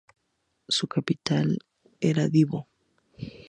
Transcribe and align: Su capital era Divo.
Su 0.67 0.87
capital 0.87 1.59
era 1.99 2.27
Divo. 2.27 2.67